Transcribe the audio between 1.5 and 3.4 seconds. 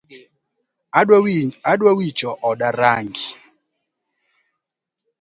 Adwa wicho oda rangi.